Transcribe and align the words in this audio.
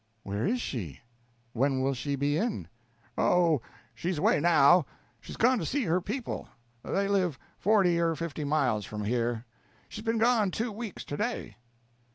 "Where 0.23 0.47
is 0.47 0.59
she? 0.59 0.99
When 1.53 1.79
will 1.79 1.93
she 1.93 2.15
be 2.15 2.35
in?" 2.35 2.67
"Oh, 3.19 3.61
she's 3.93 4.17
away 4.17 4.39
now. 4.39 4.87
She's 5.19 5.37
gone 5.37 5.59
to 5.59 5.63
see 5.67 5.83
her 5.83 6.01
people. 6.01 6.49
They 6.83 7.07
live 7.07 7.37
forty 7.59 7.99
or 7.99 8.15
fifty 8.15 8.43
miles 8.43 8.83
from 8.83 9.03
here. 9.03 9.45
She's 9.89 10.03
been 10.03 10.17
gone 10.17 10.49
two 10.49 10.71
weeks 10.71 11.03
today." 11.03 11.57